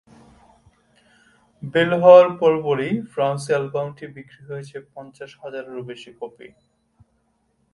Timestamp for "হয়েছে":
4.49-4.75